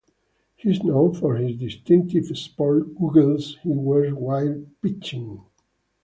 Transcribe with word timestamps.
He 0.55 0.71
is 0.71 0.81
known 0.81 1.13
for 1.13 1.35
his 1.35 1.55
distinctive 1.59 2.35
sports 2.35 2.89
goggles 2.99 3.59
he 3.61 3.69
wears 3.71 4.15
while 4.15 4.65
pitching. 4.81 5.43